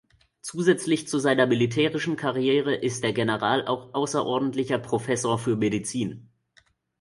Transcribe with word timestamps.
Zusätzlich 0.41 1.07
zu 1.07 1.19
seiner 1.19 1.45
militärischen 1.45 2.15
Karriere 2.15 2.73
ist 2.73 3.03
der 3.03 3.13
General 3.13 3.67
auch 3.67 3.93
außerordentlicher 3.93 4.79
Professor 4.79 5.37
für 5.37 5.55
Medizin. 5.55 6.27